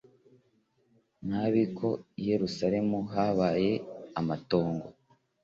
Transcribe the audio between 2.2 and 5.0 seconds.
i yerusalemu habaye amatongo